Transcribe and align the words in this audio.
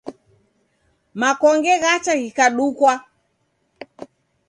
Makonge 1.19 1.73
ghacha 1.83 2.13
ghikadukwa 2.21 2.93